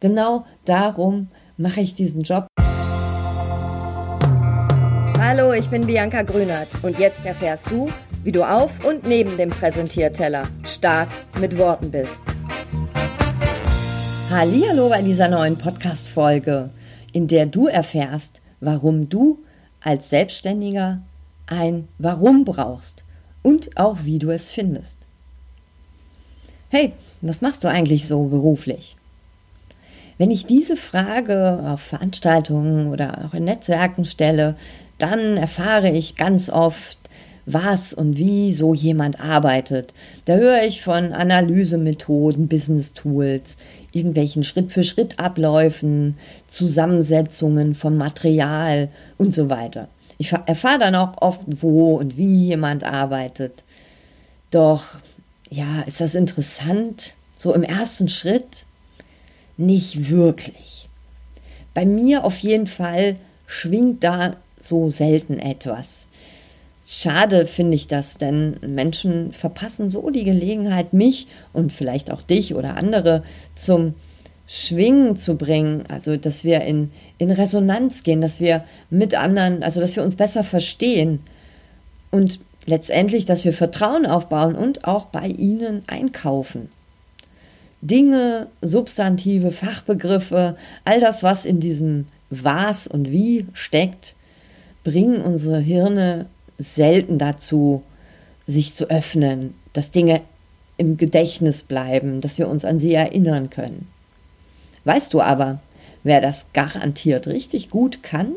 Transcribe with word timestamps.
Genau 0.00 0.44
darum 0.66 1.28
mache 1.56 1.80
ich 1.80 1.94
diesen 1.94 2.20
Job. 2.20 2.48
Hallo, 5.18 5.54
ich 5.54 5.70
bin 5.70 5.86
Bianca 5.86 6.20
Grünert 6.20 6.68
und 6.82 6.98
jetzt 6.98 7.24
erfährst 7.24 7.70
du, 7.70 7.88
wie 8.22 8.30
du 8.30 8.44
auf 8.44 8.84
und 8.84 9.06
neben 9.06 9.38
dem 9.38 9.48
Präsentierteller 9.48 10.48
stark 10.64 11.08
mit 11.40 11.56
Worten 11.56 11.90
bist. 11.90 12.22
Hallo 14.28 14.90
bei 14.90 15.00
dieser 15.00 15.28
neuen 15.28 15.56
Podcast 15.56 16.08
Folge, 16.08 16.68
in 17.12 17.26
der 17.26 17.46
du 17.46 17.66
erfährst, 17.66 18.42
warum 18.60 19.08
du 19.08 19.38
als 19.80 20.10
Selbstständiger 20.10 21.00
ein 21.46 21.88
Warum 21.96 22.44
brauchst 22.44 23.04
und 23.42 23.74
auch 23.78 24.04
wie 24.04 24.18
du 24.18 24.28
es 24.28 24.50
findest. 24.50 24.98
Hey, 26.68 26.92
was 27.22 27.40
machst 27.40 27.64
du 27.64 27.68
eigentlich 27.68 28.06
so 28.06 28.24
beruflich? 28.24 28.98
Wenn 30.18 30.30
ich 30.30 30.46
diese 30.46 30.76
Frage 30.76 31.60
auf 31.66 31.80
Veranstaltungen 31.80 32.88
oder 32.88 33.26
auch 33.26 33.34
in 33.34 33.44
Netzwerken 33.44 34.04
stelle, 34.04 34.56
dann 34.98 35.36
erfahre 35.36 35.90
ich 35.90 36.16
ganz 36.16 36.48
oft, 36.48 36.98
was 37.46 37.94
und 37.94 38.16
wie 38.16 38.54
so 38.54 38.74
jemand 38.74 39.20
arbeitet. 39.20 39.94
Da 40.24 40.34
höre 40.34 40.64
ich 40.64 40.82
von 40.82 41.12
Analysemethoden, 41.12 42.48
Business 42.48 42.92
Tools, 42.92 43.56
irgendwelchen 43.92 44.42
Schritt-für-Schritt-Abläufen, 44.42 46.18
Zusammensetzungen 46.48 47.74
von 47.74 47.96
Material 47.96 48.88
und 49.16 49.32
so 49.32 49.48
weiter. 49.48 49.88
Ich 50.18 50.32
erfahre 50.32 50.80
dann 50.80 50.94
auch 50.96 51.20
oft, 51.22 51.44
wo 51.60 51.94
und 51.96 52.16
wie 52.16 52.46
jemand 52.46 52.84
arbeitet. 52.84 53.62
Doch, 54.50 54.96
ja, 55.48 55.82
ist 55.86 56.00
das 56.00 56.14
interessant? 56.14 57.14
So 57.38 57.54
im 57.54 57.62
ersten 57.62 58.08
Schritt 58.08 58.64
nicht 59.56 60.10
wirklich. 60.10 60.88
Bei 61.74 61.84
mir 61.84 62.24
auf 62.24 62.38
jeden 62.38 62.66
Fall 62.66 63.16
schwingt 63.46 64.02
da 64.04 64.36
so 64.60 64.90
selten 64.90 65.38
etwas. 65.38 66.08
Schade 66.86 67.46
finde 67.46 67.74
ich 67.74 67.88
das, 67.88 68.16
denn 68.16 68.58
Menschen 68.66 69.32
verpassen 69.32 69.90
so 69.90 70.08
die 70.10 70.24
Gelegenheit, 70.24 70.92
mich 70.92 71.26
und 71.52 71.72
vielleicht 71.72 72.10
auch 72.10 72.22
dich 72.22 72.54
oder 72.54 72.76
andere 72.76 73.24
zum 73.56 73.94
Schwingen 74.46 75.16
zu 75.16 75.36
bringen, 75.36 75.84
also 75.88 76.16
dass 76.16 76.44
wir 76.44 76.60
in, 76.60 76.92
in 77.18 77.32
Resonanz 77.32 78.04
gehen, 78.04 78.20
dass 78.20 78.38
wir 78.38 78.64
mit 78.88 79.14
anderen, 79.16 79.64
also 79.64 79.80
dass 79.80 79.96
wir 79.96 80.04
uns 80.04 80.14
besser 80.14 80.44
verstehen 80.44 81.20
und 82.12 82.38
letztendlich, 82.66 83.24
dass 83.24 83.44
wir 83.44 83.52
Vertrauen 83.52 84.06
aufbauen 84.06 84.54
und 84.54 84.84
auch 84.84 85.06
bei 85.06 85.26
ihnen 85.26 85.82
einkaufen. 85.88 86.68
Dinge, 87.80 88.48
Substantive, 88.62 89.50
Fachbegriffe, 89.50 90.56
all 90.84 91.00
das, 91.00 91.22
was 91.22 91.44
in 91.44 91.60
diesem 91.60 92.06
was 92.30 92.86
und 92.86 93.10
wie 93.10 93.46
steckt, 93.52 94.16
bringen 94.84 95.20
unsere 95.20 95.58
Hirne 95.58 96.26
selten 96.58 97.18
dazu, 97.18 97.82
sich 98.46 98.74
zu 98.74 98.88
öffnen, 98.90 99.54
dass 99.72 99.90
Dinge 99.90 100.22
im 100.78 100.96
Gedächtnis 100.96 101.62
bleiben, 101.62 102.20
dass 102.20 102.38
wir 102.38 102.48
uns 102.48 102.64
an 102.64 102.80
sie 102.80 102.94
erinnern 102.94 103.50
können. 103.50 103.88
Weißt 104.84 105.12
du 105.12 105.20
aber, 105.20 105.60
wer 106.04 106.20
das 106.20 106.46
garantiert 106.52 107.26
richtig 107.26 107.70
gut 107.70 108.02
kann? 108.02 108.32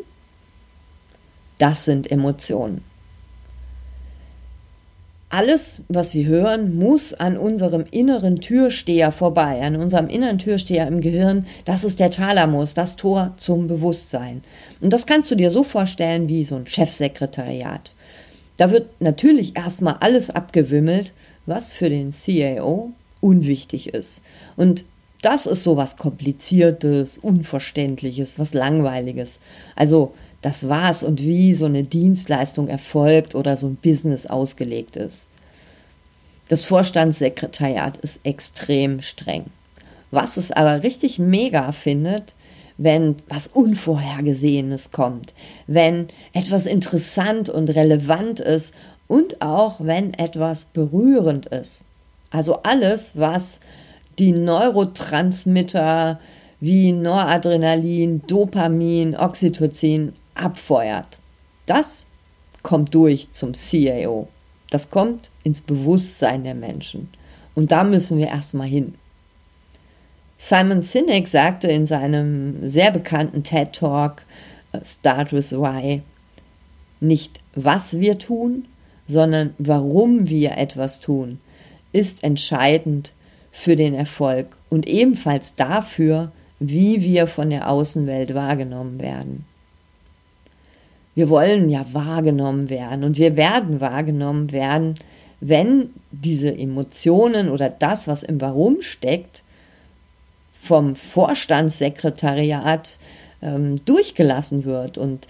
Das 1.59 1.85
sind 1.85 2.09
Emotionen. 2.09 2.83
Alles, 5.31 5.83
was 5.89 6.15
wir 6.15 6.25
hören, 6.25 6.75
muss 6.75 7.13
an 7.13 7.37
unserem 7.37 7.85
inneren 7.91 8.41
Türsteher 8.41 9.11
vorbei, 9.11 9.61
an 9.61 9.75
unserem 9.75 10.09
inneren 10.09 10.39
Türsteher 10.39 10.87
im 10.87 11.01
Gehirn. 11.01 11.45
Das 11.65 11.83
ist 11.83 11.99
der 11.99 12.09
Thalamus, 12.09 12.73
das 12.73 12.95
Tor 12.95 13.35
zum 13.37 13.67
Bewusstsein. 13.67 14.43
Und 14.81 14.91
das 14.91 15.05
kannst 15.05 15.29
du 15.29 15.35
dir 15.35 15.51
so 15.51 15.63
vorstellen 15.63 16.27
wie 16.29 16.45
so 16.45 16.55
ein 16.55 16.65
Chefsekretariat. 16.65 17.91
Da 18.57 18.71
wird 18.71 18.89
natürlich 18.99 19.55
erstmal 19.55 19.97
alles 19.99 20.31
abgewimmelt, 20.31 21.13
was 21.45 21.73
für 21.73 21.91
den 21.91 22.11
CAO 22.11 22.93
unwichtig 23.21 23.93
ist. 23.93 24.23
Und 24.57 24.83
das 25.21 25.45
ist 25.45 25.61
so 25.61 25.77
was 25.77 25.97
Kompliziertes, 25.97 27.19
Unverständliches, 27.19 28.39
was 28.39 28.53
Langweiliges. 28.53 29.39
Also 29.75 30.13
das 30.41 30.69
was 30.69 31.03
und 31.03 31.21
wie 31.21 31.53
so 31.53 31.65
eine 31.65 31.83
Dienstleistung 31.83 32.67
erfolgt 32.67 33.35
oder 33.35 33.57
so 33.57 33.67
ein 33.67 33.75
Business 33.75 34.25
ausgelegt 34.25 34.95
ist. 34.95 35.27
Das 36.49 36.63
Vorstandssekretariat 36.63 37.97
ist 37.97 38.19
extrem 38.23 39.01
streng. 39.01 39.45
Was 40.11 40.35
es 40.35 40.51
aber 40.51 40.81
richtig 40.83 41.19
mega 41.19 41.71
findet, 41.71 42.33
wenn 42.77 43.17
was 43.27 43.47
Unvorhergesehenes 43.47 44.91
kommt, 44.91 45.33
wenn 45.67 46.07
etwas 46.33 46.65
interessant 46.65 47.49
und 47.49 47.69
relevant 47.69 48.39
ist 48.39 48.73
und 49.07 49.41
auch 49.41 49.79
wenn 49.79 50.13
etwas 50.15 50.65
berührend 50.65 51.45
ist. 51.45 51.83
Also 52.31 52.63
alles, 52.63 53.17
was 53.17 53.59
die 54.17 54.31
Neurotransmitter 54.31 56.19
wie 56.59 56.91
Noradrenalin, 56.93 58.23
Dopamin, 58.25 59.15
Oxytocin 59.15 60.13
abfeuert. 60.33 61.19
Das 61.67 62.07
kommt 62.63 62.95
durch 62.95 63.31
zum 63.31 63.53
CAO. 63.53 64.27
Das 64.69 64.89
kommt 64.89 65.29
ins 65.43 65.61
Bewusstsein 65.61 66.43
der 66.43 66.55
Menschen. 66.55 67.09
Und 67.55 67.71
da 67.71 67.83
müssen 67.83 68.17
wir 68.17 68.27
erstmal 68.27 68.67
hin. 68.67 68.95
Simon 70.37 70.81
Sinek 70.81 71.27
sagte 71.27 71.67
in 71.67 71.85
seinem 71.85 72.67
sehr 72.67 72.91
bekannten 72.91 73.43
TED 73.43 73.73
Talk 73.73 74.23
äh, 74.71 74.79
Start 74.85 75.33
with 75.33 75.51
Why 75.51 76.01
nicht, 76.99 77.39
was 77.55 77.99
wir 77.99 78.17
tun, 78.17 78.65
sondern 79.07 79.53
warum 79.57 80.29
wir 80.29 80.57
etwas 80.57 80.99
tun, 80.99 81.39
ist 81.91 82.23
entscheidend 82.23 83.13
für 83.51 83.75
den 83.75 83.93
Erfolg 83.93 84.57
und 84.69 84.87
ebenfalls 84.87 85.55
dafür, 85.55 86.31
wie 86.59 87.01
wir 87.01 87.25
von 87.25 87.49
der 87.49 87.69
Außenwelt 87.69 88.35
wahrgenommen 88.35 88.99
werden. 88.99 89.45
Wir 91.19 91.27
wollen 91.27 91.69
ja 91.69 91.85
wahrgenommen 91.91 92.69
werden 92.69 93.03
und 93.03 93.17
wir 93.17 93.35
werden 93.35 93.81
wahrgenommen 93.81 94.53
werden, 94.53 94.95
wenn 95.41 95.89
diese 96.11 96.57
Emotionen 96.57 97.49
oder 97.49 97.69
das, 97.69 98.07
was 98.07 98.23
im 98.23 98.39
Warum 98.39 98.81
steckt, 98.81 99.43
vom 100.61 100.95
Vorstandssekretariat 100.95 102.97
ähm, 103.41 103.83
durchgelassen 103.83 104.63
wird 104.63 104.97
und 104.97 105.27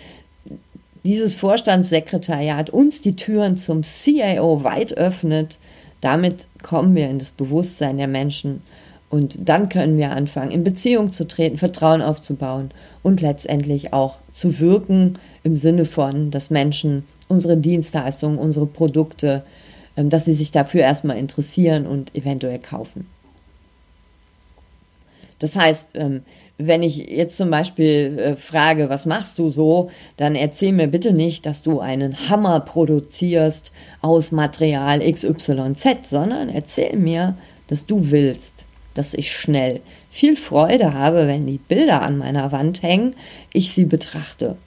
dieses 1.03 1.33
Vorstandssekretariat 1.33 2.69
uns 2.69 3.01
die 3.01 3.15
Türen 3.15 3.57
zum 3.57 3.81
CIO 3.81 4.63
weit 4.63 4.95
öffnet, 4.95 5.57
damit 6.01 6.45
kommen 6.61 6.93
wir 6.93 7.09
in 7.09 7.17
das 7.17 7.31
Bewusstsein 7.31 7.97
der 7.97 8.07
Menschen 8.07 8.61
und 9.09 9.49
dann 9.49 9.69
können 9.69 9.97
wir 9.97 10.11
anfangen, 10.11 10.51
in 10.51 10.63
Beziehung 10.63 11.11
zu 11.11 11.27
treten, 11.27 11.57
Vertrauen 11.57 12.01
aufzubauen 12.01 12.71
und 13.01 13.21
letztendlich 13.21 13.91
auch 13.91 14.17
zu 14.31 14.59
wirken 14.59 15.17
im 15.43 15.55
Sinne 15.55 15.85
von, 15.85 16.29
dass 16.29 16.51
Menschen 16.51 17.05
unsere 17.27 17.57
Dienstleistungen, 17.57 18.37
unsere 18.37 18.67
Produkte, 18.67 19.43
ähm, 19.97 20.09
dass 20.09 20.25
sie 20.25 20.35
sich 20.35 20.51
dafür 20.51 20.81
erstmal 20.81 21.17
interessieren 21.17 21.87
und 21.87 22.15
eventuell 22.15 22.59
kaufen. 22.59 23.07
Das 25.39 25.55
heißt, 25.55 25.91
ähm, 25.95 26.21
wenn 26.57 26.83
ich 26.83 26.97
jetzt 26.97 27.37
zum 27.37 27.49
Beispiel 27.49 28.19
äh, 28.19 28.35
frage, 28.35 28.89
was 28.89 29.05
machst 29.05 29.39
du 29.39 29.49
so, 29.49 29.89
dann 30.17 30.35
erzähl 30.35 30.73
mir 30.73 30.87
bitte 30.87 31.13
nicht, 31.13 31.45
dass 31.45 31.63
du 31.63 31.79
einen 31.79 32.29
Hammer 32.29 32.59
produzierst 32.59 33.71
aus 34.01 34.31
Material 34.31 34.99
XYZ, 34.99 36.09
sondern 36.09 36.49
erzähl 36.49 36.97
mir, 36.97 37.37
dass 37.67 37.85
du 37.85 38.11
willst 38.11 38.65
dass 38.93 39.13
ich 39.13 39.31
schnell 39.31 39.81
viel 40.09 40.35
Freude 40.35 40.93
habe, 40.93 41.27
wenn 41.27 41.47
die 41.47 41.59
Bilder 41.59 42.01
an 42.01 42.17
meiner 42.17 42.51
Wand 42.51 42.83
hängen, 42.83 43.15
ich 43.53 43.73
sie 43.73 43.85
betrachte. 43.85 44.57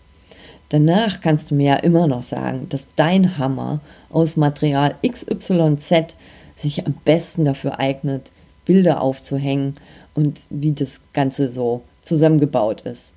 Danach 0.68 1.20
kannst 1.20 1.50
du 1.50 1.54
mir 1.54 1.66
ja 1.66 1.76
immer 1.76 2.06
noch 2.06 2.22
sagen, 2.22 2.66
dass 2.70 2.86
dein 2.96 3.36
Hammer 3.36 3.80
aus 4.10 4.36
Material 4.36 4.94
XYZ 5.06 6.14
sich 6.56 6.86
am 6.86 6.94
besten 7.04 7.44
dafür 7.44 7.78
eignet, 7.78 8.30
Bilder 8.64 9.02
aufzuhängen 9.02 9.74
und 10.14 10.40
wie 10.48 10.72
das 10.72 11.00
Ganze 11.12 11.50
so 11.50 11.82
zusammengebaut 12.02 12.82
ist. 12.82 13.12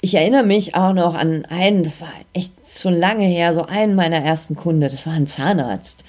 Ich 0.00 0.14
erinnere 0.14 0.44
mich 0.44 0.74
auch 0.74 0.92
noch 0.92 1.14
an 1.14 1.44
einen, 1.46 1.82
das 1.82 2.00
war 2.00 2.12
echt 2.32 2.52
schon 2.76 2.98
lange 2.98 3.26
her, 3.26 3.52
so 3.52 3.64
einen 3.64 3.94
meiner 3.94 4.18
ersten 4.18 4.54
Kunden, 4.54 4.80
das 4.80 5.06
war 5.06 5.12
ein 5.12 5.26
Zahnarzt. 5.26 6.04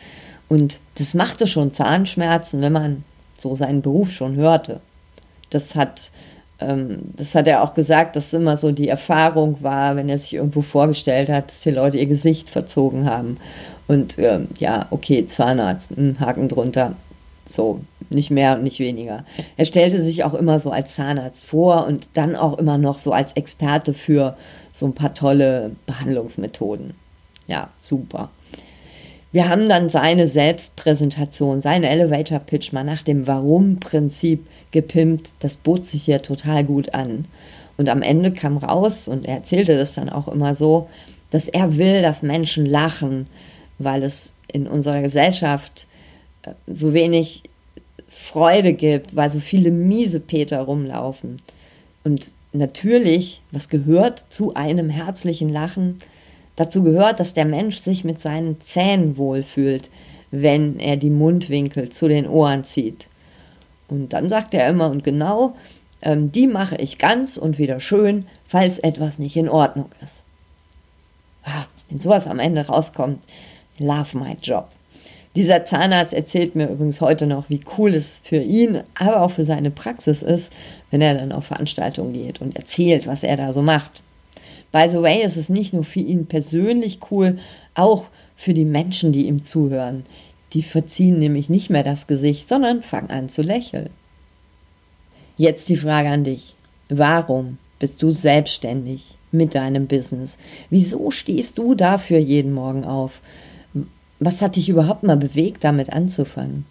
Und 0.47 0.79
das 0.95 1.13
machte 1.13 1.47
schon 1.47 1.73
Zahnschmerzen, 1.73 2.61
wenn 2.61 2.73
man 2.73 3.03
so 3.41 3.55
seinen 3.55 3.81
Beruf 3.81 4.11
schon 4.11 4.35
hörte. 4.35 4.79
Das 5.49 5.75
hat, 5.75 6.11
ähm, 6.59 6.99
das 7.15 7.35
hat 7.35 7.47
er 7.47 7.63
auch 7.63 7.73
gesagt, 7.73 8.15
dass 8.15 8.33
immer 8.33 8.57
so 8.57 8.71
die 8.71 8.87
Erfahrung 8.87 9.57
war, 9.61 9.95
wenn 9.95 10.09
er 10.09 10.17
sich 10.17 10.33
irgendwo 10.33 10.61
vorgestellt 10.61 11.29
hat, 11.29 11.49
dass 11.49 11.61
die 11.61 11.71
Leute 11.71 11.97
ihr 11.97 12.05
Gesicht 12.05 12.49
verzogen 12.49 13.09
haben. 13.09 13.37
Und 13.87 14.19
ähm, 14.19 14.49
ja, 14.59 14.85
okay, 14.91 15.25
Zahnarzt, 15.27 15.91
mh, 15.91 15.97
hm, 15.97 16.19
Haken 16.19 16.47
drunter. 16.47 16.93
So, 17.47 17.81
nicht 18.11 18.29
mehr 18.29 18.55
und 18.55 18.63
nicht 18.63 18.79
weniger. 18.79 19.25
Er 19.57 19.65
stellte 19.65 20.01
sich 20.01 20.23
auch 20.23 20.35
immer 20.35 20.59
so 20.59 20.69
als 20.69 20.93
Zahnarzt 20.93 21.47
vor 21.47 21.87
und 21.87 22.07
dann 22.13 22.35
auch 22.35 22.59
immer 22.59 22.77
noch 22.77 22.99
so 22.99 23.11
als 23.11 23.33
Experte 23.33 23.93
für 23.93 24.35
so 24.71 24.85
ein 24.85 24.93
paar 24.93 25.15
tolle 25.15 25.71
Behandlungsmethoden. 25.87 26.93
Ja, 27.47 27.69
super. 27.79 28.29
Wir 29.31 29.47
haben 29.47 29.69
dann 29.69 29.89
seine 29.89 30.27
Selbstpräsentation, 30.27 31.61
seinen 31.61 31.83
Elevator 31.83 32.39
Pitch 32.39 32.73
mal 32.73 32.83
nach 32.83 33.03
dem 33.03 33.27
Warum-Prinzip 33.27 34.45
gepimpt. 34.71 35.29
Das 35.39 35.55
bot 35.55 35.85
sich 35.85 36.03
hier 36.03 36.21
total 36.21 36.63
gut 36.63 36.95
an. 36.95 37.25
Und 37.77 37.89
am 37.89 38.01
Ende 38.01 38.31
kam 38.31 38.57
raus, 38.57 39.07
und 39.07 39.25
er 39.25 39.35
erzählte 39.35 39.77
das 39.77 39.93
dann 39.93 40.09
auch 40.09 40.27
immer 40.27 40.55
so, 40.55 40.89
dass 41.31 41.47
er 41.47 41.77
will, 41.77 42.01
dass 42.01 42.23
Menschen 42.23 42.65
lachen, 42.65 43.27
weil 43.77 44.03
es 44.03 44.31
in 44.51 44.67
unserer 44.67 45.01
Gesellschaft 45.01 45.85
äh, 46.41 46.51
so 46.67 46.93
wenig 46.93 47.43
Freude 48.09 48.73
gibt, 48.73 49.15
weil 49.15 49.31
so 49.31 49.39
viele 49.39 49.69
miese 49.69 50.19
Peter 50.19 50.59
rumlaufen. 50.61 51.39
Und 52.03 52.31
natürlich, 52.51 53.41
was 53.51 53.69
gehört 53.69 54.25
zu 54.29 54.55
einem 54.55 54.89
herzlichen 54.89 55.49
Lachen? 55.49 55.99
Dazu 56.59 56.83
gehört, 56.83 57.21
dass 57.21 57.33
der 57.33 57.45
Mensch 57.45 57.79
sich 57.79 58.03
mit 58.03 58.19
seinen 58.19 58.59
Zähnen 58.59 59.15
wohlfühlt, 59.15 59.89
wenn 60.29 60.77
er 60.77 60.97
die 60.97 61.09
Mundwinkel 61.09 61.87
zu 61.87 62.09
den 62.09 62.27
Ohren 62.27 62.65
zieht. 62.65 63.07
Und 63.87 64.09
dann 64.11 64.27
sagt 64.27 64.53
er 64.53 64.67
immer 64.67 64.89
und 64.89 65.05
genau, 65.05 65.55
ähm, 66.01 66.33
die 66.33 66.47
mache 66.47 66.75
ich 66.75 66.97
ganz 66.97 67.37
und 67.37 67.59
wieder 67.59 67.79
schön, 67.79 68.27
falls 68.45 68.77
etwas 68.77 69.19
nicht 69.19 69.37
in 69.37 69.47
Ordnung 69.47 69.89
ist. 70.03 70.23
Ah, 71.45 71.63
wenn 71.87 72.01
sowas 72.01 72.27
am 72.27 72.39
Ende 72.39 72.67
rauskommt, 72.67 73.23
love 73.77 74.17
my 74.17 74.35
job. 74.43 74.67
Dieser 75.37 75.63
Zahnarzt 75.63 76.13
erzählt 76.13 76.57
mir 76.57 76.67
übrigens 76.67 76.99
heute 76.99 77.25
noch, 77.25 77.49
wie 77.49 77.61
cool 77.77 77.93
es 77.93 78.19
für 78.21 78.41
ihn, 78.41 78.81
aber 78.95 79.21
auch 79.21 79.31
für 79.31 79.45
seine 79.45 79.71
Praxis 79.71 80.23
ist, 80.23 80.51
wenn 80.91 80.99
er 80.99 81.13
dann 81.13 81.31
auf 81.31 81.45
Veranstaltungen 81.45 82.11
geht 82.11 82.41
und 82.41 82.57
erzählt, 82.57 83.07
was 83.07 83.23
er 83.23 83.37
da 83.37 83.53
so 83.53 83.61
macht. 83.61 84.03
By 84.71 84.87
the 84.87 85.01
way, 85.01 85.23
ist 85.23 85.37
es 85.37 85.49
nicht 85.49 85.73
nur 85.73 85.83
für 85.83 85.99
ihn 85.99 86.27
persönlich 86.27 86.99
cool, 87.11 87.39
auch 87.73 88.05
für 88.35 88.53
die 88.53 88.65
Menschen, 88.65 89.11
die 89.11 89.27
ihm 89.27 89.43
zuhören. 89.43 90.03
Die 90.53 90.63
verziehen 90.63 91.19
nämlich 91.19 91.49
nicht 91.49 91.69
mehr 91.69 91.83
das 91.83 92.07
Gesicht, 92.07 92.47
sondern 92.47 92.81
fangen 92.81 93.09
an 93.09 93.29
zu 93.29 93.41
lächeln. 93.41 93.89
Jetzt 95.37 95.69
die 95.69 95.77
Frage 95.77 96.09
an 96.09 96.23
dich. 96.23 96.55
Warum 96.89 97.57
bist 97.79 98.03
du 98.03 98.11
selbstständig 98.11 99.17
mit 99.31 99.55
deinem 99.55 99.87
Business? 99.87 100.37
Wieso 100.69 101.11
stehst 101.11 101.57
du 101.57 101.75
dafür 101.75 102.19
jeden 102.19 102.53
Morgen 102.53 102.83
auf? 102.83 103.21
Was 104.19 104.41
hat 104.41 104.55
dich 104.55 104.69
überhaupt 104.69 105.03
mal 105.03 105.17
bewegt, 105.17 105.63
damit 105.63 105.93
anzufangen? 105.93 106.65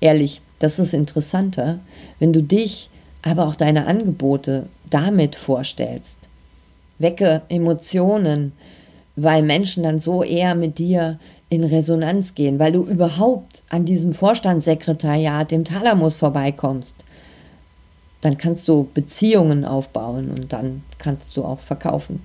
Ehrlich, 0.00 0.42
das 0.58 0.78
ist 0.78 0.94
interessanter, 0.94 1.80
wenn 2.18 2.32
du 2.32 2.42
dich, 2.42 2.90
aber 3.22 3.46
auch 3.46 3.56
deine 3.56 3.86
Angebote 3.86 4.66
damit 4.90 5.36
vorstellst. 5.36 6.28
Wecke 6.98 7.42
Emotionen, 7.48 8.52
weil 9.16 9.42
Menschen 9.42 9.82
dann 9.82 10.00
so 10.00 10.22
eher 10.22 10.54
mit 10.54 10.78
dir 10.78 11.18
in 11.48 11.64
Resonanz 11.64 12.34
gehen, 12.34 12.58
weil 12.58 12.72
du 12.72 12.84
überhaupt 12.84 13.62
an 13.68 13.84
diesem 13.84 14.14
Vorstandssekretariat, 14.14 15.50
dem 15.50 15.64
Thalamus 15.64 16.16
vorbeikommst. 16.16 17.04
Dann 18.22 18.38
kannst 18.38 18.68
du 18.68 18.88
Beziehungen 18.94 19.64
aufbauen 19.64 20.30
und 20.30 20.52
dann 20.52 20.82
kannst 20.98 21.36
du 21.36 21.44
auch 21.44 21.60
verkaufen. 21.60 22.22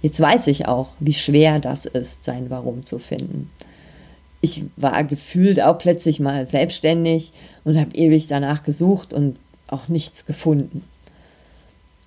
Jetzt 0.00 0.20
weiß 0.20 0.46
ich 0.46 0.66
auch, 0.66 0.88
wie 1.00 1.14
schwer 1.14 1.58
das 1.58 1.84
ist, 1.84 2.24
sein 2.24 2.48
Warum 2.48 2.84
zu 2.84 2.98
finden. 2.98 3.50
Ich 4.40 4.64
war 4.76 5.02
gefühlt 5.04 5.60
auch 5.62 5.78
plötzlich 5.78 6.20
mal 6.20 6.46
selbstständig 6.46 7.32
und 7.64 7.78
habe 7.78 7.96
ewig 7.96 8.28
danach 8.28 8.62
gesucht 8.62 9.12
und 9.12 9.36
auch 9.66 9.88
nichts 9.88 10.26
gefunden. 10.26 10.84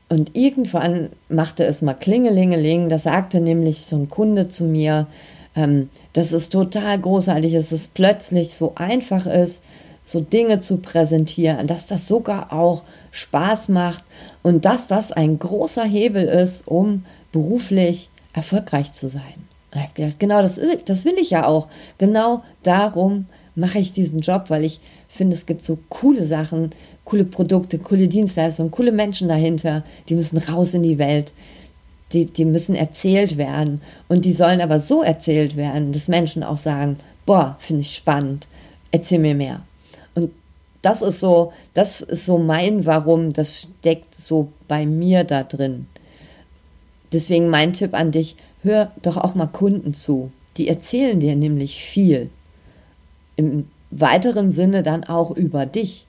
Und 0.10 0.36
irgendwann 0.36 1.10
machte 1.30 1.66
es 1.66 1.82
mal 1.82 1.94
Klingelingeling, 1.94 2.90
da 2.90 2.98
sagte 2.98 3.40
nämlich 3.40 3.86
so 3.86 3.96
ein 3.96 4.10
Kunde 4.10 4.48
zu 4.48 4.64
mir, 4.64 5.08
ähm, 5.56 5.90
dass 6.14 6.32
es 6.32 6.50
total 6.50 7.00
großartig 7.00 7.54
ist, 7.54 7.72
dass 7.72 7.82
es 7.82 7.88
plötzlich 7.88 8.56
so 8.56 8.74
einfach 8.76 9.28
ist, 9.28 9.62
so 10.06 10.22
Dinge 10.22 10.60
zu 10.60 10.78
präsentieren, 10.78 11.68
dass 11.68 11.86
das 11.86 12.08
sogar 12.08 12.52
auch 12.52 12.84
Spaß 13.12 13.70
macht 13.70 14.04
und 14.42 14.66
dass 14.66 14.88
das 14.88 15.12
ein 15.12 15.38
großer 15.38 15.84
Hebel 15.84 16.26
ist, 16.26 16.68
um 16.68 17.06
beruflich 17.32 18.10
erfolgreich 18.34 18.94
zu 18.94 19.08
sein. 19.08 19.49
Und 19.74 19.82
habe 19.82 19.92
gedacht, 19.94 20.20
genau 20.20 20.42
das, 20.42 20.58
ist, 20.58 20.90
das 20.90 21.06
will 21.06 21.16
ich 21.20 21.30
ja 21.30 21.46
auch. 21.46 21.68
Genau 21.98 22.44
darum 22.64 23.28
mache 23.56 23.80
ich 23.80 23.92
diesen 23.92 24.20
Job, 24.20 24.46
weil 24.48 24.64
ich 24.64 24.80
finde, 25.08 25.36
es 25.36 25.46
gibt 25.46 25.64
so 25.64 25.78
coole 25.90 26.26
Sachen, 26.26 26.72
coole 27.06 27.26
Produkte, 27.26 27.80
coole 27.80 28.08
Dienstleistungen, 28.08 28.72
coole 28.72 28.92
Menschen 28.92 29.28
dahinter, 29.28 29.84
die 30.08 30.16
müssen 30.16 30.38
raus 30.38 30.74
in 30.74 30.84
die 30.84 31.00
Welt 31.00 31.34
die, 32.14 32.26
die 32.26 32.46
müssen 32.46 32.76
erzählt 32.76 33.38
werden. 33.38 33.82
Und 34.08 34.26
die 34.26 34.34
sollen 34.34 34.62
aber 34.62 34.80
so 34.80 35.02
erzählt 35.04 35.56
werden, 35.56 35.92
dass 35.92 36.08
Menschen 36.08 36.44
auch 36.44 36.58
sagen, 36.58 36.98
boah, 37.26 37.56
finde 37.60 37.82
ich 37.82 37.96
spannend, 37.96 38.48
erzähl 38.92 39.20
mir 39.20 39.36
mehr. 39.36 39.62
Und 40.16 40.32
das 40.82 41.02
ist 41.02 41.20
so, 41.20 41.54
das 41.74 42.02
ist 42.02 42.26
so 42.26 42.38
mein 42.38 42.86
Warum, 42.86 43.34
das 43.34 43.68
steckt 43.80 44.16
so 44.16 44.50
bei 44.68 44.86
mir 44.86 45.24
da 45.24 45.44
drin. 45.44 45.88
Deswegen 47.12 47.50
mein 47.50 47.74
Tipp 47.74 47.94
an 47.94 48.12
dich, 48.12 48.36
hör 48.64 48.92
doch 49.02 49.18
auch 49.18 49.36
mal 49.36 49.48
Kunden 49.48 49.94
zu. 49.94 50.32
Die 50.58 50.68
erzählen 50.68 51.20
dir 51.20 51.36
nämlich 51.36 51.84
viel. 51.84 52.30
Im 53.36 53.68
weiteren 53.92 54.52
Sinne 54.52 54.84
dann 54.84 55.04
auch 55.04 55.32
über 55.32 55.66
dich 55.66 56.06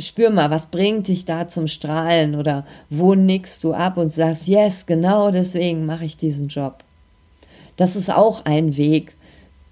spür 0.00 0.30
mal, 0.30 0.50
was 0.50 0.66
bringt 0.66 1.08
dich 1.08 1.24
da 1.24 1.48
zum 1.48 1.68
Strahlen 1.68 2.34
oder 2.34 2.66
wo 2.88 3.14
nickst 3.14 3.64
du 3.64 3.72
ab 3.72 3.96
und 3.96 4.12
sagst, 4.12 4.48
yes, 4.48 4.86
genau 4.86 5.30
deswegen 5.30 5.86
mache 5.86 6.04
ich 6.04 6.16
diesen 6.16 6.48
Job. 6.48 6.82
Das 7.76 7.96
ist 7.96 8.10
auch 8.10 8.44
ein 8.44 8.76
Weg, 8.76 9.14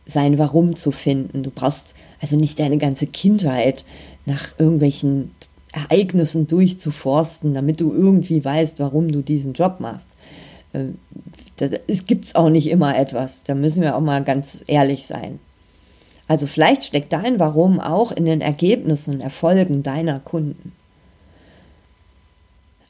sein 0.07 0.39
Warum 0.39 0.77
zu 0.77 0.91
finden. 0.93 1.43
Du 1.43 1.51
brauchst 1.51 1.95
also 2.21 2.37
nicht 2.37 2.59
deine 2.59 2.79
ganze 2.79 3.07
Kindheit 3.07 3.85
nach 4.27 4.59
irgendwelchen 4.59 5.33
Ereignissen 5.73 6.47
durchzuforsten, 6.47 7.53
damit 7.55 7.81
du 7.81 7.93
irgendwie 7.93 8.45
weißt, 8.45 8.79
warum 8.79 9.13
du 9.13 9.23
diesen 9.23 9.53
Job 9.53 9.81
machst. 9.81 10.07
Ähm, 10.75 10.99
es 11.87 12.07
gibt 12.07 12.35
auch 12.37 12.51
nicht 12.51 12.69
immer 12.69 12.97
etwas. 12.97 13.43
Da 13.45 13.55
müssen 13.55 13.83
wir 13.83 13.97
auch 13.97 14.01
mal 14.01 14.23
ganz 14.23 14.65
ehrlich 14.67 15.07
sein. 15.07 15.41
Also 16.29 16.47
vielleicht 16.47 16.85
steckt 16.85 17.13
dein 17.13 17.41
Warum 17.41 17.81
auch 17.81 18.13
in 18.13 18.27
den 18.27 18.41
Ergebnissen 18.41 19.15
und 19.15 19.21
Erfolgen 19.21 19.83
deiner 19.83 20.21
Kunden. 20.21 20.73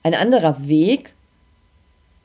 Ein 0.02 0.14
anderer 0.14 0.66
Weg 0.66 1.14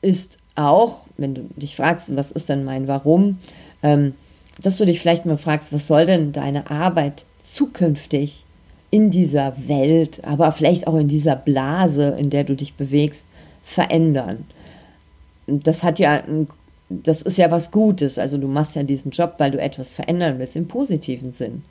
ist 0.02 0.38
auch, 0.56 1.02
wenn 1.16 1.34
du 1.34 1.42
dich 1.56 1.76
fragst, 1.76 2.14
was 2.16 2.30
ist 2.30 2.48
denn 2.48 2.64
mein 2.64 2.88
Warum, 2.88 3.38
ähm, 3.82 4.14
dass 4.60 4.76
du 4.76 4.86
dich 4.86 5.00
vielleicht 5.00 5.26
mal 5.26 5.38
fragst, 5.38 5.72
was 5.72 5.86
soll 5.86 6.06
denn 6.06 6.32
deine 6.32 6.70
Arbeit 6.70 7.24
zukünftig 7.42 8.44
in 8.90 9.10
dieser 9.10 9.54
Welt, 9.68 10.24
aber 10.24 10.52
vielleicht 10.52 10.86
auch 10.86 10.94
in 10.94 11.08
dieser 11.08 11.36
Blase, 11.36 12.16
in 12.18 12.30
der 12.30 12.44
du 12.44 12.54
dich 12.54 12.74
bewegst, 12.74 13.26
verändern. 13.64 14.44
Das 15.46 15.82
hat 15.82 15.98
ja 15.98 16.12
einen 16.12 16.48
das 16.88 17.22
ist 17.22 17.38
ja 17.38 17.50
was 17.50 17.70
Gutes. 17.70 18.18
Also 18.18 18.38
du 18.38 18.48
machst 18.48 18.76
ja 18.76 18.82
diesen 18.82 19.10
Job, 19.10 19.34
weil 19.38 19.50
du 19.50 19.60
etwas 19.60 19.94
verändern 19.94 20.38
willst 20.38 20.56
im 20.56 20.68
positiven 20.68 21.32
Sinn. 21.32 21.62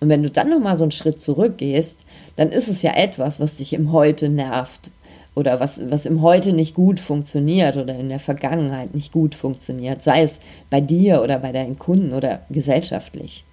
Und 0.00 0.08
wenn 0.08 0.22
du 0.22 0.30
dann 0.30 0.50
nochmal 0.50 0.76
so 0.76 0.84
einen 0.84 0.92
Schritt 0.92 1.22
zurückgehst, 1.22 2.00
dann 2.36 2.50
ist 2.50 2.68
es 2.68 2.82
ja 2.82 2.94
etwas, 2.94 3.40
was 3.40 3.56
dich 3.56 3.72
im 3.72 3.92
Heute 3.92 4.28
nervt 4.28 4.90
oder 5.34 5.60
was, 5.60 5.80
was 5.90 6.06
im 6.06 6.22
Heute 6.22 6.52
nicht 6.52 6.74
gut 6.74 7.00
funktioniert 7.00 7.76
oder 7.76 7.94
in 7.98 8.08
der 8.08 8.18
Vergangenheit 8.18 8.94
nicht 8.94 9.12
gut 9.12 9.34
funktioniert, 9.34 10.02
sei 10.02 10.22
es 10.22 10.40
bei 10.70 10.80
dir 10.80 11.22
oder 11.22 11.38
bei 11.38 11.52
deinen 11.52 11.78
Kunden 11.78 12.12
oder 12.12 12.42
gesellschaftlich. 12.50 13.44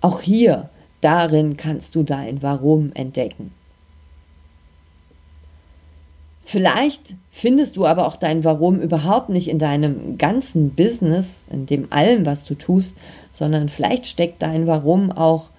Auch 0.00 0.20
hier, 0.20 0.70
darin 1.00 1.56
kannst 1.56 1.94
du 1.94 2.02
dein 2.02 2.42
Warum 2.42 2.92
entdecken. 2.94 3.52
Vielleicht 6.44 7.16
findest 7.30 7.76
du 7.76 7.86
aber 7.86 8.06
auch 8.06 8.16
dein 8.16 8.44
Warum 8.44 8.80
überhaupt 8.80 9.28
nicht 9.28 9.48
in 9.48 9.58
deinem 9.58 10.18
ganzen 10.18 10.70
Business, 10.70 11.46
in 11.50 11.66
dem 11.66 11.92
allem, 11.92 12.26
was 12.26 12.44
du 12.44 12.54
tust, 12.54 12.96
sondern 13.30 13.68
vielleicht 13.68 14.06
steckt 14.06 14.42
dein 14.42 14.66
Warum 14.66 15.12
auch 15.12 15.50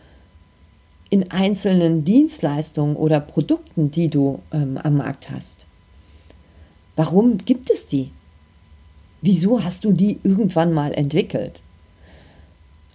in 1.10 1.32
einzelnen 1.32 2.04
Dienstleistungen 2.04 2.96
oder 2.96 3.20
Produkten, 3.20 3.92
die 3.92 4.10
du 4.10 4.40
ähm, 4.52 4.78
am 4.82 4.98
Markt 4.98 5.30
hast. 5.30 5.68
Warum 6.96 7.38
gibt 7.38 7.70
es 7.70 7.88
die? 7.88 8.12
Wieso 9.22 9.64
hast 9.64 9.86
du 9.86 9.92
die 9.94 10.20
irgendwann 10.24 10.74
mal 10.74 10.94
entwickelt? 10.94 11.62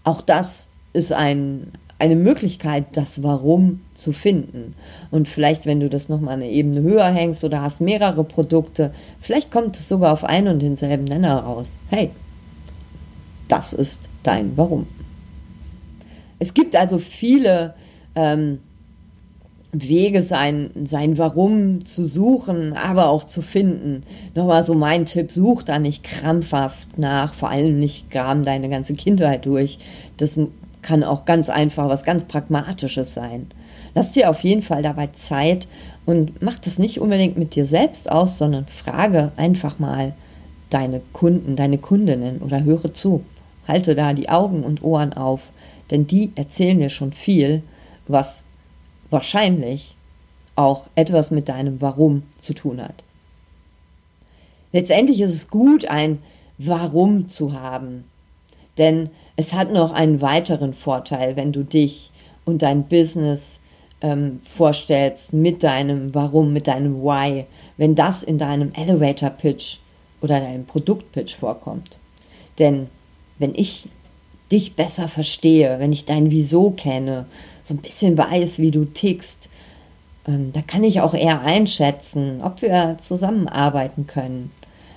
Auch 0.05 0.21
das 0.21 0.67
ist 0.93 1.13
ein, 1.13 1.73
eine 1.99 2.17
Möglichkeit, 2.17 2.85
das 2.93 3.23
Warum 3.23 3.81
zu 3.95 4.13
finden. 4.13 4.75
Und 5.11 5.27
vielleicht, 5.27 5.67
wenn 5.67 5.81
du 5.81 5.89
das 5.89 6.09
nochmal 6.09 6.35
eine 6.35 6.49
Ebene 6.49 6.81
höher 6.83 7.09
hängst 7.09 7.43
oder 7.43 7.63
hast 7.63 7.81
mehrere 7.81 8.23
Produkte, 8.23 8.93
vielleicht 9.19 9.51
kommt 9.51 9.77
es 9.77 9.89
sogar 9.89 10.13
auf 10.13 10.25
einen 10.25 10.49
und 10.49 10.59
denselben 10.61 11.05
Nenner 11.05 11.41
raus. 11.41 11.79
Hey, 11.91 12.11
Das 13.49 13.73
ist 13.73 14.03
dein 14.23 14.57
Warum. 14.57 14.87
Es 16.39 16.55
gibt 16.55 16.77
also 16.77 16.99
viele 16.99 17.75
ähm, 18.15 18.59
Wege, 19.73 20.23
sein, 20.23 20.71
sein 20.85 21.19
Warum 21.19 21.85
zu 21.85 22.05
suchen, 22.05 22.75
aber 22.75 23.09
auch 23.09 23.25
zu 23.25 23.43
finden. 23.43 24.03
Nochmal 24.35 24.63
so 24.63 24.75
mein 24.75 25.05
Tipp, 25.05 25.33
such 25.33 25.63
da 25.63 25.79
nicht 25.79 26.05
krampfhaft 26.05 26.99
nach, 26.99 27.35
vor 27.35 27.51
allem 27.51 27.79
nicht 27.79 28.11
graben 28.11 28.45
deine 28.45 28.69
ganze 28.69 28.95
Kindheit 28.95 29.47
durch. 29.47 29.79
Das 30.17 30.39
kann 30.83 31.05
auch 31.05 31.25
ganz 31.25 31.49
einfach 31.49 31.89
was 31.89 32.05
ganz 32.05 32.25
Pragmatisches 32.25 33.15
sein. 33.15 33.49
Lass 33.95 34.13
dir 34.13 34.31
auf 34.31 34.41
jeden 34.45 34.63
Fall 34.63 34.83
dabei 34.83 35.09
Zeit 35.09 35.67
und 36.07 36.41
mach 36.43 36.59
das 36.59 36.79
nicht 36.79 37.01
unbedingt 37.01 37.37
mit 37.37 37.55
dir 37.55 37.67
selbst 37.67 38.11
aus, 38.11 38.39
sondern 38.39 38.67
frage 38.67 39.33
einfach 39.37 39.79
mal 39.79 40.15
deine 40.71 41.01
Kunden, 41.13 41.57
deine 41.57 41.79
Kundinnen 41.79 42.39
oder 42.39 42.65
höre 42.65 42.95
zu. 42.95 43.25
Halte 43.67 43.95
da 43.95 44.13
die 44.13 44.29
Augen 44.29 44.65
und 44.65 44.83
Ohren 44.83 45.13
auf, 45.13 45.41
denn 45.91 46.07
die 46.07 46.33
erzählen 46.35 46.79
dir 46.79 46.91
schon 46.91 47.13
viel, 47.13 47.63
was 48.07 48.43
wahrscheinlich 49.11 49.97
auch 50.57 50.89
etwas 50.95 51.31
mit 51.31 51.49
deinem 51.49 51.81
Warum 51.81 52.25
zu 52.39 52.53
tun 52.53 52.83
hat. 52.83 53.05
Letztendlich 54.73 55.21
ist 55.21 55.35
es 55.35 55.49
gut, 55.49 55.87
ein 55.87 56.19
Warum 56.59 57.29
zu 57.29 57.53
haben, 57.53 58.05
denn 58.77 59.11
es 59.39 59.53
hat 59.53 59.73
noch 59.73 59.93
einen 59.93 60.21
weiteren 60.21 60.75
Vorteil, 60.75 61.37
wenn 61.37 61.53
du 61.53 61.63
dich 61.63 62.11
und 62.45 62.63
dein 62.63 62.89
Business 62.89 63.61
ähm, 64.01 64.41
vorstellst 64.43 65.33
mit 65.33 65.63
deinem 65.63 66.13
Warum, 66.13 66.53
mit 66.53 66.67
deinem 66.67 67.05
Why, 67.05 67.47
wenn 67.77 67.95
das 67.95 68.25
in 68.25 68.37
deinem 68.37 68.73
Elevator 68.73 69.31
Pitch 69.31 69.77
oder 70.21 70.41
deinem 70.41 70.67
Produktpitch 70.67 71.37
vorkommt. 71.37 72.01
Denn 72.59 72.89
wenn 73.39 73.55
ich 73.55 73.89
dich 74.51 74.75
besser 74.75 75.07
verstehe, 75.07 75.79
wenn 75.79 75.93
ich 75.93 76.05
dein 76.05 76.33
Wieso 76.33 76.71
kenne, 76.73 77.27
so 77.63 77.75
ein 77.75 77.81
bisschen 77.81 78.19
weiß, 78.19 78.59
wie 78.59 78.73
du 78.73 78.87
tickst, 78.87 79.51
ähm, 80.27 80.51
da 80.53 80.63
kann 80.63 80.83
ich 80.83 81.01
auch 81.01 81.15
eher 81.15 81.43
einschätzen, 81.43 82.41
ob 82.43 82.61
wir 82.61 82.97
zusammenarbeiten 82.99 84.09
können. 84.09 84.51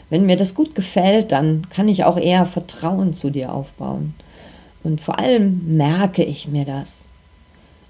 Wenn 0.09 0.25
mir 0.25 0.35
das 0.35 0.55
gut 0.55 0.73
gefällt, 0.73 1.31
dann 1.31 1.69
kann 1.69 1.87
ich 1.87 2.05
auch 2.05 2.17
eher 2.17 2.47
Vertrauen 2.47 3.13
zu 3.13 3.29
dir 3.29 3.53
aufbauen. 3.53 4.15
Und 4.83 5.01
vor 5.01 5.19
allem 5.19 5.77
merke 5.77 6.23
ich 6.23 6.47
mir 6.47 6.65
das. 6.65 7.05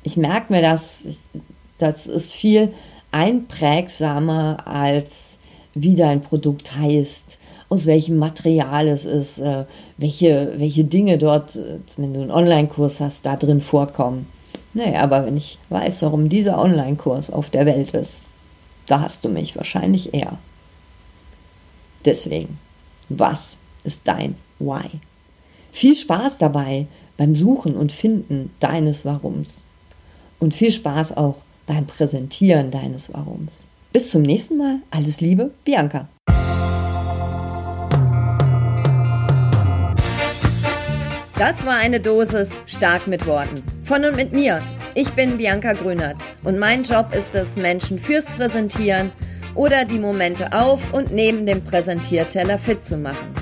Ich 0.03 0.17
merke 0.17 0.51
mir 0.51 0.61
das, 0.61 1.07
das 1.77 2.07
ist 2.07 2.33
viel 2.33 2.73
einprägsamer 3.11 4.65
als 4.65 5.37
wie 5.73 5.95
dein 5.95 6.21
Produkt 6.21 6.75
heißt, 6.75 7.37
aus 7.69 7.85
welchem 7.85 8.17
Material 8.17 8.87
es 8.87 9.05
ist, 9.05 9.39
äh, 9.39 9.65
welche, 9.97 10.53
welche 10.57 10.83
Dinge 10.83 11.17
dort, 11.17 11.55
äh, 11.55 11.79
wenn 11.95 12.13
du 12.13 12.21
einen 12.21 12.31
Online-Kurs 12.31 12.99
hast, 12.99 13.25
da 13.25 13.37
drin 13.37 13.61
vorkommen. 13.61 14.27
Naja, 14.73 15.01
aber 15.01 15.25
wenn 15.25 15.37
ich 15.37 15.57
weiß, 15.69 16.01
warum 16.03 16.27
dieser 16.27 16.59
Online-Kurs 16.59 17.31
auf 17.31 17.49
der 17.49 17.65
Welt 17.65 17.91
ist, 17.91 18.23
da 18.85 19.01
hast 19.01 19.23
du 19.23 19.29
mich 19.29 19.55
wahrscheinlich 19.55 20.13
eher. 20.13 20.37
Deswegen, 22.03 22.59
was 23.09 23.57
ist 23.83 24.01
dein 24.05 24.35
Why? 24.59 24.89
Viel 25.71 25.95
Spaß 25.95 26.37
dabei 26.37 26.87
beim 27.17 27.33
Suchen 27.33 27.75
und 27.75 27.91
Finden 27.91 28.51
deines 28.59 29.05
Warums. 29.05 29.65
Und 30.39 30.53
viel 30.53 30.71
Spaß 30.71 31.15
auch 31.17 31.37
beim 31.65 31.87
Präsentieren 31.87 32.71
deines 32.71 33.13
Warums. 33.13 33.67
Bis 33.93 34.11
zum 34.11 34.21
nächsten 34.21 34.57
Mal. 34.57 34.77
Alles 34.91 35.21
Liebe, 35.21 35.51
Bianca. 35.63 36.09
Das 41.37 41.65
war 41.65 41.77
eine 41.77 41.99
Dosis 41.99 42.49
stark 42.67 43.07
mit 43.07 43.25
Worten. 43.25 43.63
Von 43.83 44.05
und 44.05 44.15
mit 44.15 44.33
mir. 44.33 44.61
Ich 44.93 45.09
bin 45.11 45.37
Bianca 45.37 45.73
Grünert 45.73 46.17
und 46.43 46.59
mein 46.59 46.83
Job 46.83 47.15
ist 47.15 47.33
es, 47.33 47.55
Menschen 47.55 47.97
fürs 47.97 48.25
Präsentieren 48.25 49.11
oder 49.55 49.85
die 49.85 49.99
Momente 49.99 50.53
auf 50.53 50.93
und 50.93 51.11
neben 51.11 51.45
dem 51.45 51.63
Präsentierteller 51.63 52.57
fit 52.57 52.85
zu 52.85 52.97
machen. 52.97 53.40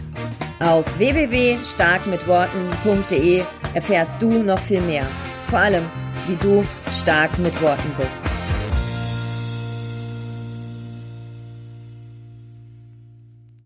Auf 0.59 0.85
www.starkmitworten.de 0.97 3.43
erfährst 3.73 4.21
du 4.21 4.43
noch 4.43 4.59
viel 4.59 4.81
mehr. 4.81 5.05
Vor 5.49 5.59
allem, 5.59 5.85
wie 6.27 6.35
du 6.35 6.65
stark 6.91 7.39
mit 7.39 7.61
Worten 7.61 7.95
bist. 7.97 8.28